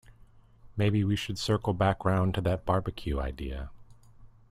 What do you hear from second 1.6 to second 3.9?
back round to that barbecue idea?